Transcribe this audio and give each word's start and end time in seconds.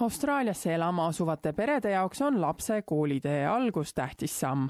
Austraaliasse 0.00 0.74
elama 0.74 1.06
asuvate 1.06 1.52
perede 1.52 1.90
jaoks 1.90 2.20
on 2.22 2.40
lapse 2.40 2.82
koolitee 2.82 3.46
algus 3.46 3.94
tähtis 3.94 4.40
samm. 4.40 4.68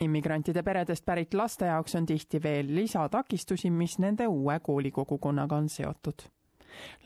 immigrantide 0.00 0.62
peredest 0.62 1.04
pärit 1.04 1.34
laste 1.34 1.66
jaoks 1.66 1.94
on 1.94 2.06
tihti 2.06 2.42
veel 2.42 2.74
lisatakistusi, 2.74 3.70
mis 3.70 3.98
nende 3.98 4.26
uue 4.26 4.60
koolikogukonnaga 4.60 5.56
on 5.56 5.68
seotud. 5.68 6.26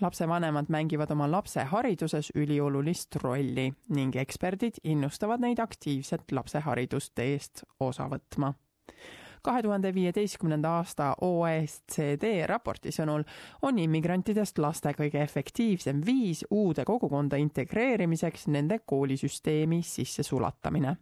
lapsevanemad 0.00 0.66
mängivad 0.68 1.10
oma 1.10 1.30
lapse 1.30 1.64
hariduses 1.64 2.32
üliolulist 2.34 3.16
rolli 3.22 3.72
ning 3.88 4.16
eksperdid 4.16 4.80
innustavad 4.84 5.40
neid 5.40 5.58
aktiivselt 5.58 6.32
lapse 6.32 6.60
hariduste 6.60 7.22
eest 7.22 7.64
osa 7.80 8.08
võtma 8.08 8.54
kahe 9.42 9.62
tuhande 9.62 9.94
viieteistkümnenda 9.94 10.76
aasta 10.80 11.14
OECD 11.20 12.46
raporti 12.46 12.92
sõnul 12.94 13.24
on 13.62 13.78
immigrantidest 13.78 14.58
laste 14.58 14.94
kõige 14.98 15.22
efektiivsem 15.22 16.02
viis 16.06 16.44
uude 16.50 16.84
kogukonda 16.84 17.36
integreerimiseks 17.36 18.48
nende 18.48 18.80
koolisüsteemi 18.86 19.82
sissesulatamine 19.82 20.96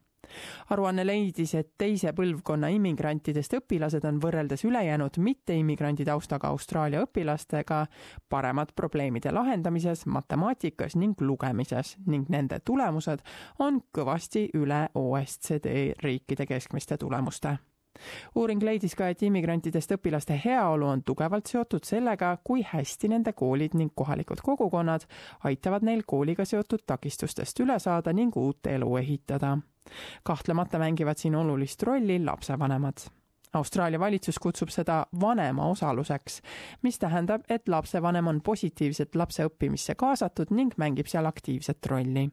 aruanne 0.71 1.07
leidis, 1.07 1.55
et 1.55 1.73
teise 1.79 2.13
põlvkonna 2.17 2.71
immigrantidest 2.75 3.57
õpilased 3.61 4.07
on 4.09 4.21
võrreldes 4.23 4.65
ülejäänud 4.67 5.19
mitteimmigrandi 5.23 6.05
taustaga 6.09 6.51
Austraalia 6.55 7.05
õpilastega 7.07 7.85
paremad 8.29 8.75
probleemide 8.77 9.33
lahendamises, 9.33 10.07
matemaatikas 10.07 10.97
ning 10.97 11.21
lugemises 11.21 11.97
ning 12.07 12.31
nende 12.33 12.61
tulemused 12.65 13.23
on 13.59 13.81
kõvasti 13.95 14.49
üle 14.55 14.87
OSCD 14.95 15.97
riikide 16.03 16.47
keskmiste 16.47 16.99
tulemuste 16.99 17.57
uuring 18.35 18.63
leidis 18.63 18.95
ka, 18.95 19.09
et 19.09 19.23
immigrantidest 19.23 19.97
õpilaste 19.97 20.39
heaolu 20.45 20.87
on 20.87 21.03
tugevalt 21.03 21.47
seotud 21.47 21.85
sellega, 21.85 22.37
kui 22.45 22.65
hästi 22.67 23.09
nende 23.09 23.33
koolid 23.33 23.75
ning 23.75 23.93
kohalikud 23.95 24.43
kogukonnad 24.43 25.07
aitavad 25.45 25.87
neil 25.87 26.03
kooliga 26.07 26.45
seotud 26.45 26.87
takistustest 26.87 27.61
üle 27.61 27.79
saada 27.79 28.13
ning 28.13 28.37
uut 28.37 28.67
elu 28.67 28.97
ehitada. 28.97 29.59
kahtlemata 30.23 30.79
mängivad 30.79 31.17
siin 31.17 31.35
olulist 31.35 31.83
rolli 31.83 32.25
lapsevanemad 32.25 33.07
Austraalia 33.55 34.01
valitsus 34.01 34.39
kutsub 34.39 34.69
seda 34.69 35.07
vanema 35.21 35.67
osaluseks, 35.67 36.41
mis 36.83 36.99
tähendab, 36.99 37.43
et 37.49 37.69
lapsevanem 37.69 38.27
on 38.27 38.41
positiivselt 38.43 39.15
lapse 39.15 39.47
õppimisse 39.47 39.95
kaasatud 39.95 40.51
ning 40.51 40.75
mängib 40.77 41.07
seal 41.07 41.27
aktiivset 41.27 41.87
rolli 41.87 42.29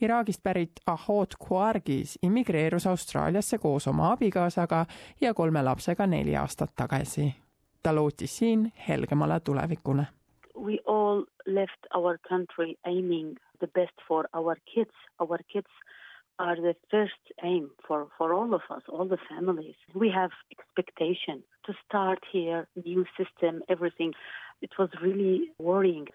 Iraagist 0.00 0.42
pärit 0.42 0.72
Ahot 0.86 1.34
Kwargis 1.48 2.18
immigreerus 2.22 2.86
Austraaliasse 2.86 3.58
koos 3.58 3.88
oma 3.88 4.12
abikaasaga 4.12 4.86
ja 5.20 5.34
kolme 5.34 5.62
lapsega 5.62 6.06
neli 6.06 6.36
aastat 6.36 6.70
tagasi. 6.76 7.34
ta 7.82 7.94
lootis 7.94 8.38
siin 8.38 8.72
helgemale 8.88 9.40
tulevikule. 9.40 10.06
We 10.56 10.78
all 10.86 11.24
left 11.46 11.86
our 11.94 12.18
country 12.28 12.74
aiming 12.84 13.36
the 13.58 13.66
best 13.66 13.96
for 14.08 14.24
our 14.32 14.56
kids. 14.74 14.94
Our 15.20 15.38
kids 15.52 15.70
are 16.38 16.56
the 16.56 16.74
first 16.90 17.24
aim 17.42 17.70
for, 17.86 18.08
for 18.18 18.32
all 18.32 18.54
of 18.54 18.62
us, 18.70 18.82
all 18.88 19.08
the 19.08 19.18
families. 19.28 19.74
We 19.94 20.10
have 20.10 20.30
expectation 20.50 21.42
to 21.66 21.72
start 21.86 22.18
here, 22.32 22.66
new 22.84 23.04
system, 23.16 23.62
everything. 23.68 24.12
It 24.62 24.70
was 24.78 24.90
really 25.02 25.50
worrying. 25.58 26.06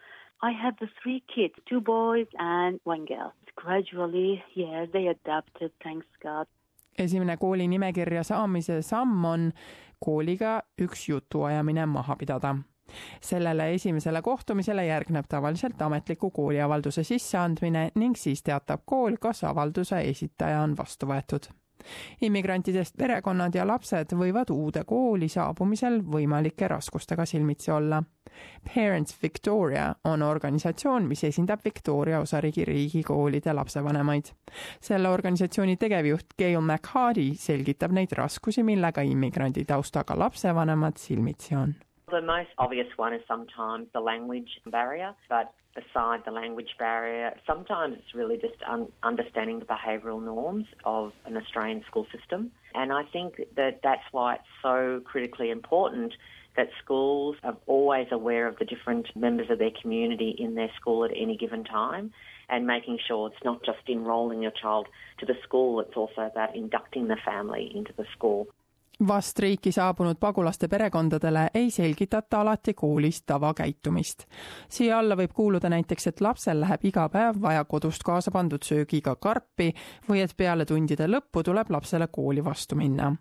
I 0.41 0.51
have 0.63 0.75
the 0.79 0.87
three 1.03 1.21
kids, 1.35 1.53
two 1.69 1.81
boys 1.81 2.27
and 2.37 2.79
one 2.85 3.05
girl. 3.05 3.31
Gradually, 3.55 4.43
yeah, 4.55 4.85
they 4.91 5.07
adapted, 5.07 5.71
thanks 5.83 6.07
God. 6.23 6.47
esimene 6.99 7.37
kooli 7.37 7.67
nimekirja 7.67 8.23
saamise 8.23 8.81
samm 8.81 9.25
on 9.25 9.51
kooliga 10.05 10.61
üks 10.81 11.09
jutuajamine 11.09 11.85
maha 11.85 12.15
pidada. 12.15 12.55
sellele 13.21 13.73
esimesele 13.73 14.21
kohtumisele 14.21 14.85
järgneb 14.85 15.25
tavaliselt 15.29 15.81
ametliku 15.81 16.31
kooliavalduse 16.31 17.03
sisseandmine 17.03 17.91
ning 17.95 18.15
siis 18.15 18.43
teatab 18.43 18.81
kool, 18.85 19.15
kas 19.21 19.43
avalduse 19.43 20.01
esitaja 20.01 20.61
on 20.61 20.77
vastu 20.77 21.05
võetud 21.05 21.51
immigrantidest 22.21 22.97
perekonnad 22.97 23.55
ja 23.55 23.65
lapsed 23.67 24.13
võivad 24.15 24.51
uude 24.53 24.83
kooli 24.87 25.29
saabumisel 25.29 26.01
võimalike 26.03 26.67
raskustega 26.67 27.25
silmitsi 27.25 27.71
olla. 27.71 28.03
Parents 28.75 29.15
Victoria 29.23 29.95
on 30.05 30.21
organisatsioon, 30.21 31.07
mis 31.07 31.23
esindab 31.23 31.63
Victoria 31.65 32.19
osariigi 32.19 32.65
riigikoolide 32.65 33.53
lapsevanemaid. 33.53 34.25
selle 34.81 35.09
organisatsiooni 35.09 35.77
tegevjuht 35.77 36.33
Gail 36.37 36.61
McHardy 36.61 37.33
selgitab 37.35 37.91
neid 37.91 38.11
raskusi, 38.11 38.63
millega 38.63 39.01
immigrandi 39.01 39.65
taustaga 39.65 40.19
lapsevanemad 40.19 40.97
silmitsi 40.97 41.55
on. 41.55 41.75
The 42.09 42.21
most 42.21 42.49
obvious 42.57 42.87
one 42.97 43.15
is 43.15 43.21
sometimes 43.27 43.87
the 43.91 44.01
language 44.01 44.61
barrier, 44.71 45.13
but 45.29 45.53
aside 45.79 46.21
the 46.25 46.31
language 46.31 46.75
barrier, 46.77 47.33
sometimes 47.47 47.95
it's 47.97 48.13
really 48.13 48.37
just 48.37 48.55
un- 48.67 48.91
understanding 49.03 49.59
the 49.59 49.65
behavioural 49.65 50.23
norms 50.23 50.65
of 50.83 51.11
an 51.25 51.37
Australian 51.37 51.83
school 51.87 52.05
system. 52.15 52.51
And 52.75 52.91
I 52.91 53.03
think 53.11 53.41
that 53.55 53.79
that's 53.83 54.03
why 54.11 54.35
it's 54.35 54.43
so 54.61 55.01
critically 55.05 55.49
important 55.49 56.13
that 56.57 56.67
schools 56.83 57.37
are 57.43 57.55
always 57.67 58.07
aware 58.11 58.47
of 58.47 58.57
the 58.57 58.65
different 58.65 59.07
members 59.15 59.49
of 59.49 59.59
their 59.59 59.71
community 59.81 60.35
in 60.37 60.55
their 60.55 60.69
school 60.79 61.05
at 61.05 61.11
any 61.15 61.37
given 61.37 61.63
time 61.63 62.11
and 62.49 62.65
making 62.65 62.97
sure 63.07 63.27
it's 63.27 63.45
not 63.45 63.63
just 63.63 63.79
enrolling 63.87 64.41
your 64.41 64.51
child 64.51 64.87
to 65.19 65.25
the 65.25 65.35
school, 65.43 65.79
it's 65.79 65.95
also 65.95 66.21
about 66.21 66.55
inducting 66.55 67.07
the 67.07 67.17
family 67.23 67.71
into 67.75 67.93
the 67.95 68.05
school. 68.11 68.47
Vast 69.07 69.39
riiki 69.39 69.71
saabunud 69.71 70.15
pagulaste 70.19 70.67
perekondadele 70.67 71.47
ei 71.53 71.71
selgitata 71.71 72.41
alati 72.41 72.73
koolis 72.73 73.23
tavakäitumist. 73.23 74.23
siia 74.69 74.99
alla 74.99 75.15
võib 75.15 75.33
kuuluda 75.33 75.69
näiteks, 75.69 76.07
et 76.07 76.21
lapsel 76.21 76.61
läheb 76.61 76.85
iga 76.85 77.09
päev 77.09 77.41
vaja 77.41 77.65
kodust 77.65 78.03
kaasa 78.03 78.31
pandud 78.31 78.63
söögiga 78.63 79.15
karpi 79.15 79.73
või 80.09 80.23
et 80.23 80.35
peale 80.37 80.65
tundide 80.65 81.07
lõppu 81.07 81.43
tuleb 81.43 81.69
lapsele 81.69 82.07
kooli 82.11 82.43
vastu 82.45 82.75
minna. 82.75 83.15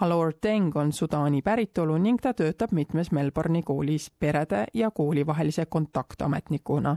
Alor 0.00 0.32
Deng 0.42 0.76
on 0.76 0.92
Sudaani 0.92 1.42
päritolu 1.42 1.98
ning 1.98 2.20
ta 2.20 2.34
töötab 2.34 2.72
mitmes 2.72 3.12
Melbourne'i 3.12 3.62
koolis 3.62 4.10
perede 4.10 4.66
ja 4.74 4.90
kooli 4.90 5.26
vahelise 5.26 5.66
kontaktametnikuna 5.66 6.96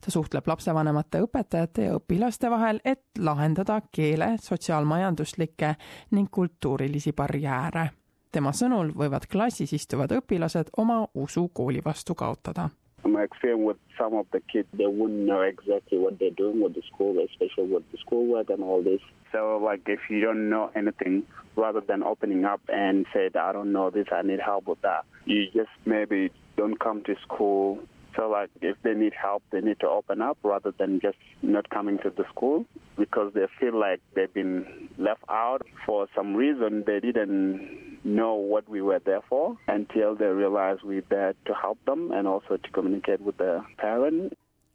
ta 0.00 0.10
suhtleb 0.10 0.46
lapsevanemate, 0.46 1.20
õpetajate 1.26 1.88
ja 1.88 1.98
õpilaste 1.98 2.50
vahel, 2.50 2.80
et 2.84 3.04
lahendada 3.18 3.80
keele, 3.92 4.36
sotsiaalmajanduslikke 4.40 5.74
ning 6.10 6.30
kultuurilisi 6.30 7.12
barjääre. 7.12 7.90
tema 8.32 8.50
sõnul 8.52 8.90
võivad 8.98 9.28
klassis 9.30 9.72
istuvad 9.72 10.10
õpilased 10.12 10.72
oma 10.76 11.06
usu 11.14 11.48
kooli 11.54 11.80
vastu 11.84 12.14
kaotada 12.14 12.68
my 13.14 13.22
experience 13.22 13.62
with 13.64 13.76
some 13.98 14.14
of 14.14 14.26
the 14.32 14.40
kids, 14.52 14.68
they 14.72 14.86
wouldn't 14.86 15.26
know 15.26 15.40
exactly 15.40 15.98
what 15.98 16.18
they're 16.18 16.30
doing 16.30 16.60
with 16.60 16.74
the 16.74 16.82
school, 16.92 17.14
especially 17.30 17.68
with 17.72 17.84
the 17.92 17.98
schoolwork 17.98 18.50
and 18.50 18.62
all 18.62 18.82
this. 18.82 19.00
So, 19.32 19.60
like, 19.62 19.82
if 19.86 20.00
you 20.08 20.20
don't 20.20 20.48
know 20.48 20.70
anything, 20.74 21.24
rather 21.56 21.80
than 21.80 22.02
opening 22.02 22.44
up 22.44 22.60
and 22.68 23.06
say, 23.12 23.30
I 23.34 23.52
don't 23.52 23.72
know 23.72 23.90
this, 23.90 24.06
I 24.12 24.22
need 24.22 24.40
help 24.40 24.66
with 24.66 24.80
that, 24.82 25.04
you 25.24 25.46
just 25.52 25.70
maybe 25.84 26.30
don't 26.56 26.78
come 26.78 27.02
to 27.04 27.14
school 27.22 27.78
So, 28.16 28.28
like, 28.28 28.50
if 28.60 28.76
they 28.82 28.94
need 28.94 29.12
help, 29.12 29.42
they 29.50 29.60
need 29.60 29.80
to 29.80 29.88
open 29.88 30.22
up 30.22 30.38
rather 30.42 30.72
than 30.78 31.00
just 31.00 31.18
not 31.42 31.68
coming 31.70 31.98
to 31.98 32.10
the 32.10 32.24
school 32.30 32.64
because 32.96 33.32
they 33.34 33.46
feel 33.58 33.78
like 33.78 34.00
they've 34.14 34.32
been 34.32 34.88
left 34.98 35.24
out 35.28 35.62
for 35.86 36.06
some 36.14 36.36
reason. 36.36 36.84
They 36.86 37.00
didn't 37.00 37.98
know 38.04 38.34
what 38.34 38.68
we 38.68 38.82
were 38.82 39.00
there 39.04 39.22
for 39.28 39.56
until 39.66 40.14
they 40.14 40.26
realized 40.26 40.82
we're 40.84 41.08
there 41.10 41.34
to 41.46 41.54
help 41.54 41.78
them 41.86 42.12
and 42.12 42.28
also 42.28 42.56
to 42.56 42.70
communicate 42.70 43.20
with 43.20 43.36
the 43.38 43.62
parent. 43.78 44.32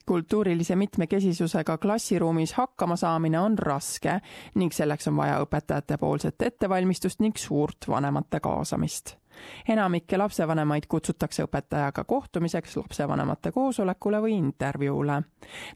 kultuurilise 0.09 0.75
mitmekesisusega 0.75 1.77
klassiruumis 1.77 2.53
hakkama 2.53 2.95
saamine 2.95 3.39
on 3.39 3.57
raske 3.59 4.15
ning 4.55 4.73
selleks 4.73 5.07
on 5.07 5.17
vaja 5.21 5.37
õpetajate 5.45 5.99
poolset 6.01 6.41
ettevalmistust 6.41 7.21
ning 7.21 7.37
suurt 7.37 7.85
vanemate 7.89 8.39
kaasamist 8.41 9.18
enamikke 9.67 10.17
lapsevanemaid 10.17 10.87
kutsutakse 10.89 11.45
õpetajaga 11.47 12.03
kohtumiseks 12.09 12.77
lapsevanemate 12.79 13.51
koosolekule 13.55 14.21
või 14.23 14.35
intervjuule. 14.37 15.21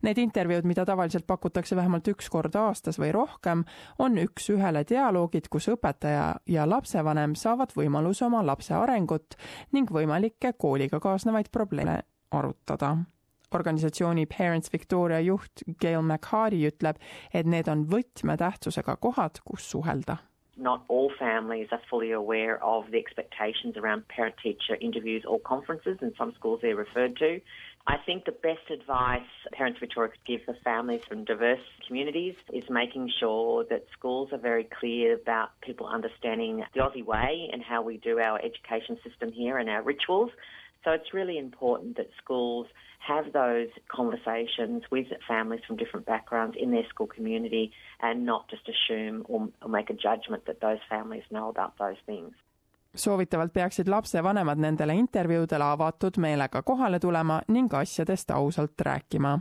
Need 0.01 0.17
intervjuud, 0.17 0.67
mida 0.69 0.85
tavaliselt 0.85 1.27
pakutakse 1.27 1.75
vähemalt 1.75 2.07
üks 2.07 2.29
kord 2.29 2.55
aastas 2.55 2.99
või 2.99 3.11
rohkem, 3.15 3.63
on 3.99 4.17
üks-ühele 4.21 4.85
dialoogid, 4.89 5.49
kus 5.49 5.69
õpetaja 5.73 6.27
ja 6.47 6.67
lapsevanem 6.69 7.35
saavad 7.39 7.73
võimaluse 7.77 8.25
oma 8.25 8.43
lapse 8.45 8.73
arengut 8.73 9.37
ning 9.71 9.91
võimalikke 9.91 10.53
kooliga 10.57 10.99
kaasnevaid 10.99 11.51
probleeme 11.51 12.01
arutada 12.31 12.97
organisatsiooni 13.53 14.25
Parents 14.25 14.73
Victoria 14.73 15.19
juht 15.19 15.63
Gail 15.81 16.01
McHardy 16.01 16.65
ütleb, 16.71 16.97
et 17.33 17.45
need 17.45 17.69
on 17.69 17.85
võtmetähtsusega 17.89 18.97
kohad, 19.01 19.43
kus 19.45 19.69
suhelda 19.75 20.17
not 20.57 20.83
all 20.87 21.11
families 21.17 21.67
are 21.71 21.81
fully 21.89 22.11
aware 22.11 22.63
of 22.63 22.91
the 22.91 22.97
expectations 22.97 23.75
around 23.77 24.07
parent 24.07 24.35
teacher 24.41 24.75
interviews 24.79 25.23
or 25.27 25.39
conferences, 25.39 25.97
and 26.01 26.13
some 26.17 26.33
schools 26.35 26.59
they're 26.61 26.75
referred 26.75 27.17
to. 27.17 27.39
I 27.85 27.97
think 28.05 28.23
the 28.23 28.31
best 28.31 28.69
advice 28.71 29.21
Parents 29.51 29.77
Victoria 29.79 30.11
could 30.11 30.25
give 30.25 30.41
for 30.45 30.55
families 30.63 31.01
from 31.07 31.25
diverse 31.25 31.59
communities 31.85 32.35
is 32.53 32.63
making 32.69 33.11
sure 33.19 33.65
that 33.69 33.85
schools 33.91 34.29
are 34.31 34.37
very 34.37 34.63
clear 34.79 35.15
about 35.15 35.49
people 35.61 35.87
understanding 35.87 36.63
the 36.73 36.79
Aussie 36.79 37.03
way 37.03 37.49
and 37.51 37.61
how 37.61 37.81
we 37.81 37.97
do 37.97 38.19
our 38.19 38.39
education 38.39 38.97
system 39.03 39.33
here 39.33 39.57
and 39.57 39.69
our 39.69 39.83
rituals 39.83 40.31
So 40.83 40.91
it's 40.91 41.13
really 41.13 41.37
important 41.37 41.97
that 41.97 42.09
schools 42.23 42.67
have 42.99 43.31
those 43.33 43.69
conversations 43.87 44.83
with 44.91 45.07
families 45.27 45.61
from 45.67 45.77
different 45.77 46.05
backgrounds 46.05 46.55
in 46.59 46.71
their 46.71 46.87
school 46.89 47.07
community 47.07 47.71
and 48.01 48.25
not 48.25 48.49
just 48.49 48.69
assume 48.69 49.23
or, 49.27 49.49
or 49.61 49.69
make 49.69 49.89
a 49.89 49.93
judgment 49.93 50.45
that 50.45 50.59
those 50.61 50.79
families 50.89 51.23
know 51.31 51.49
about 51.49 51.73
those 51.77 51.97
things. 52.05 52.33
soovitavalt 52.95 53.53
peaksid 53.53 53.87
lapsevanemad 53.87 54.57
nendele 54.57 54.93
intervjuudele 54.93 55.63
avatud 55.63 56.17
meelega 56.17 56.61
kohale 56.61 56.99
tulema 56.99 57.41
ning 57.47 57.73
asjadest 57.73 58.31
ausalt 58.31 58.81
rääkima. 58.81 59.39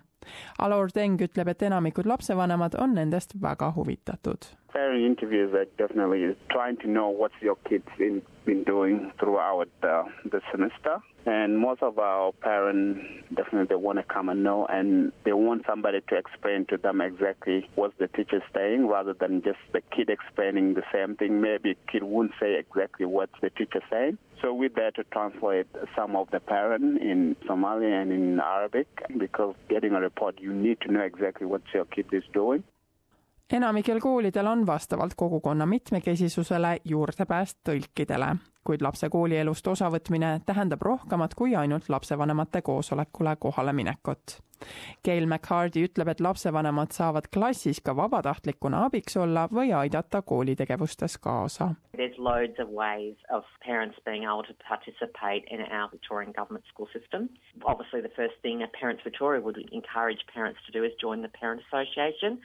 Alor 0.58 0.90
Teng 0.94 1.20
ütleb, 1.20 1.48
et 1.48 1.62
enamikud 1.62 2.06
lapsevanemad 2.06 2.74
on 2.78 2.94
nendest 2.94 3.34
väga 3.42 3.72
huvitatud. 3.76 4.50
Parent 4.72 5.04
interviews 5.04 5.52
are 5.52 5.66
definitely 5.76 6.34
trying 6.50 6.78
to 6.78 6.88
know 6.88 7.08
what 7.08 7.32
your 7.42 7.56
kids 7.68 7.84
been, 7.98 8.22
been 8.46 8.64
doing 8.64 9.12
throughout 9.20 9.68
the, 9.82 10.04
the 10.30 10.40
semester. 10.50 10.96
And 11.26 11.58
most 11.58 11.82
of 11.82 11.98
our 11.98 12.32
parents 12.32 13.00
definitely 13.34 13.76
want 13.76 13.98
to 13.98 14.02
come 14.02 14.28
and 14.28 14.42
know, 14.42 14.66
and 14.66 15.12
they 15.24 15.32
want 15.32 15.62
somebody 15.66 16.00
to 16.08 16.16
explain 16.16 16.66
to 16.66 16.76
them 16.78 17.00
exactly 17.00 17.68
what 17.76 17.92
the 17.98 18.08
teacher's 18.08 18.42
saying 18.54 18.88
rather 18.88 19.12
than 19.12 19.42
just 19.42 19.58
the 19.72 19.82
kid 19.94 20.10
explaining 20.10 20.74
the 20.74 20.82
same 20.92 21.16
thing. 21.16 21.40
Maybe 21.40 21.76
kid 21.90 22.02
won't 22.02 22.32
say 22.40 22.58
exactly 22.58 23.06
what 23.06 23.30
the 23.40 23.50
teacher's 23.50 23.84
saying. 23.90 24.18
So 24.42 24.52
we're 24.52 24.74
there 24.74 24.90
to 24.92 25.04
translate 25.04 25.68
some 25.96 26.18
of 26.18 26.28
the 26.30 26.40
parent 26.40 27.00
in 27.00 27.36
Somali 27.46 27.92
and 27.92 28.12
in 28.12 28.40
Arabic 28.40 28.88
because 29.18 29.54
getting 29.68 29.94
a 29.94 30.00
report, 30.00 30.34
you 30.40 30.52
need 30.52 30.78
to 30.80 30.92
know 30.92 31.04
exactly 31.04 31.46
what 31.46 31.62
your 31.74 31.86
kid 31.86 32.06
is 32.12 32.24
doing. 32.34 32.64
enamikel 33.52 34.00
koolidel 34.00 34.46
on 34.46 34.66
vastavalt 34.66 35.12
kogukonna 35.16 35.66
mitmekesisusele 35.66 36.76
juurdepääs 36.84 37.56
tõlkidele, 37.68 38.36
kuid 38.64 38.82
lapse 38.82 39.08
koolielust 39.08 39.66
osavõtmine 39.66 40.40
tähendab 40.46 40.82
rohkemat 40.82 41.34
kui 41.34 41.56
ainult 41.56 41.88
lapsevanemate 41.88 42.62
koosolekule 42.62 43.36
kohale 43.40 43.72
minekut. 43.72 44.38
Gail 45.04 45.26
McHardy 45.26 45.82
ütleb, 45.88 46.08
et 46.12 46.20
lapsevanemad 46.22 46.94
saavad 46.94 47.28
klassis 47.34 47.80
ka 47.82 47.94
vabatahtlikuna 47.98 48.84
abiks 48.86 49.16
olla 49.18 49.48
või 49.50 49.72
aidata 49.74 50.22
koolitegevustes 50.22 51.18
kaasa. 51.18 51.72
There's 51.96 52.18
loads 52.18 52.62
of 52.62 52.68
ways 52.68 53.16
of 53.30 53.44
parents 53.66 53.98
being 54.04 54.24
able 54.24 54.44
to 54.46 54.54
participate 54.68 55.44
in 55.50 55.60
our 55.66 55.90
Victorian 55.90 56.32
government 56.32 56.64
school 56.70 56.88
system. 56.92 57.28
Obviously 57.64 58.00
the 58.00 58.14
first 58.16 58.38
thing 58.42 58.62
a 58.62 58.68
Parents 58.80 59.02
Victoria 59.04 59.40
would 59.40 59.58
encourage 59.72 60.22
parents 60.32 60.60
to 60.66 60.72
do 60.72 60.84
is 60.84 60.92
join 61.00 61.22
the 61.22 61.34
Parent 61.40 61.62
Association 61.66 62.38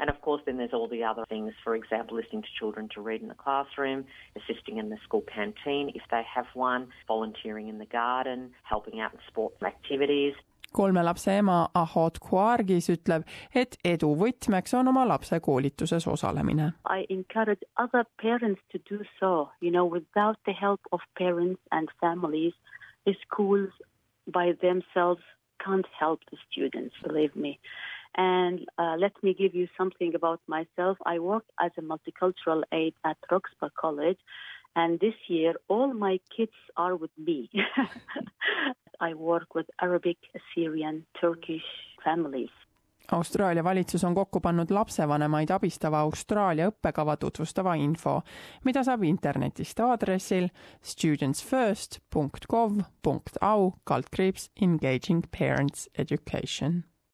And 0.00 0.10
of 0.10 0.20
course, 0.20 0.42
then 0.44 0.56
there's 0.56 0.72
all 0.72 0.88
the 0.88 1.04
other 1.04 1.24
things, 1.28 1.52
for 1.62 1.74
example, 1.74 2.16
listening 2.16 2.42
to 2.42 2.48
children 2.58 2.88
to 2.94 3.00
read 3.00 3.22
in 3.22 3.28
the 3.28 3.34
classroom, 3.34 4.04
assisting 4.36 4.78
in 4.78 4.88
the 4.90 4.96
school 5.04 5.22
canteen 5.32 5.90
if 5.94 6.02
they 6.10 6.22
have 6.34 6.46
one, 6.54 6.88
volunteering 7.06 7.68
in 7.68 7.78
the 7.78 7.86
garden, 7.86 8.50
helping 8.62 9.00
out 9.00 9.12
in 9.12 9.20
sports 9.28 9.62
activities. 9.62 10.34
kolme 10.74 11.04
lapse 11.04 11.28
ema 11.28 11.68
Ahot 11.74 12.18
Kuargis 12.18 12.88
ütleb, 12.90 13.22
et 13.54 13.76
edu 13.86 14.10
võtmeks 14.18 14.74
on 14.74 14.90
oma 14.90 15.04
lapse 15.06 15.38
koolituses 15.46 16.06
osalemine. 16.10 16.72
I 16.84 17.06
encourage 17.08 17.62
other 17.76 18.04
parents 18.20 18.60
to 18.72 18.80
do 18.90 19.04
so. 19.20 19.50
You 19.60 19.70
know, 19.70 19.84
without 19.86 20.36
the 20.46 20.52
help 20.52 20.80
of 20.90 21.00
parents 21.16 21.60
and 21.70 21.88
families, 22.00 22.54
the 23.06 23.14
schools 23.22 23.70
by 24.26 24.52
themselves 24.60 25.22
can't 25.64 25.86
help 25.98 26.20
the 26.30 26.38
students, 26.50 26.94
believe 27.06 27.36
me. 27.36 27.58
And 28.16 28.60
uh, 28.78 28.96
let 28.98 29.12
me 29.22 29.34
give 29.34 29.54
you 29.54 29.68
something 29.76 30.14
about 30.14 30.40
myself. 30.46 30.96
I 31.04 31.18
worked 31.18 31.50
as 31.60 31.72
a 31.78 31.82
multicultural 31.82 32.62
aide 32.72 32.94
at 33.04 33.18
Roxburgh 33.30 33.72
College, 33.80 34.18
and 34.76 34.98
this 35.00 35.14
year 35.28 35.54
all 35.68 35.92
my 35.92 36.20
kids 36.36 36.52
are 36.76 36.96
with 36.96 37.10
me. 37.18 37.50
I 39.00 39.14
work 39.14 39.54
with 39.54 39.66
Arabic, 39.82 40.18
Syrian, 40.54 41.06
Turkish 41.20 41.64
families. 42.04 42.50
Austraalia 43.12 43.64
valitsus 43.64 44.04
on 44.04 44.14
kokku 44.14 44.40
pannud 44.40 44.70
lapsevanemaid 44.70 45.50
abistava 45.50 46.00
Austraalia 46.00 46.68
õppekava 46.70 47.16
tutvustava 47.20 47.74
info, 47.74 48.22
mida 48.64 48.84
saab 48.84 49.02
internetist 49.04 49.80
aadressil 49.84 50.48
studentsfirst.gov.au 50.80 53.72
kaldkriips 53.84 54.50
engaging 54.62 55.22
parents 55.38 55.88
education 55.98 56.84